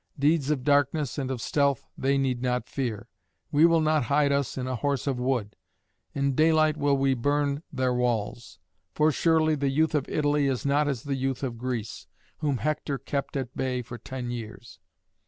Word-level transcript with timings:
Deeds 0.17 0.49
of 0.49 0.63
darkness 0.63 1.19
and 1.19 1.29
of 1.29 1.39
stealth 1.39 1.85
they 1.95 2.17
need 2.17 2.41
not 2.41 2.67
fear. 2.67 3.07
We 3.51 3.67
will 3.67 3.81
not 3.81 4.05
hide 4.05 4.31
us 4.31 4.57
in 4.57 4.65
a 4.65 4.75
Horse 4.77 5.05
of 5.05 5.19
wood. 5.19 5.55
In 6.15 6.33
daylight 6.33 6.75
will 6.75 6.97
we 6.97 7.13
burn 7.13 7.61
their 7.71 7.93
walls. 7.93 8.57
For 8.95 9.11
surely 9.11 9.53
the 9.53 9.69
youth 9.69 9.93
of 9.93 10.09
Italy 10.09 10.47
is 10.47 10.65
not 10.65 10.87
as 10.87 11.03
the 11.03 11.13
youth 11.13 11.43
of 11.43 11.59
Greece, 11.59 12.07
whom 12.37 12.57
Hector 12.57 12.97
kept 12.97 13.37
at 13.37 13.55
bay 13.55 13.83
for 13.83 13.99
ten 13.99 14.31
years." 14.31 14.79